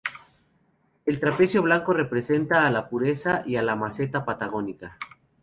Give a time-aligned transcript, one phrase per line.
[1.05, 4.97] El trapecio blanco representa a la pureza y a la meseta patagónica.